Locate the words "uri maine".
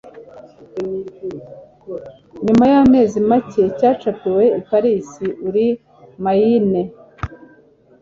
5.47-6.81